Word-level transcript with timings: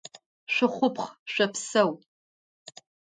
Шъухъупхъ, 0.53 1.07
шъопсэу! 1.33 1.91